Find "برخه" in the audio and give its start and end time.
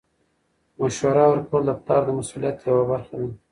2.91-3.15